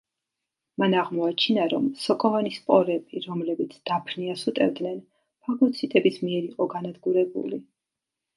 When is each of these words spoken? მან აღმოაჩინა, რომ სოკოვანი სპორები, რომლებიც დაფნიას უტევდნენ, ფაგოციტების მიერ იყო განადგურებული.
მან 0.83 0.93
აღმოაჩინა, 1.01 1.65
რომ 1.73 1.89
სოკოვანი 2.03 2.53
სპორები, 2.55 3.21
რომლებიც 3.25 3.75
დაფნიას 3.91 4.47
უტევდნენ, 4.53 4.97
ფაგოციტების 5.51 6.19
მიერ 6.25 6.49
იყო 6.51 6.69
განადგურებული. 6.75 7.63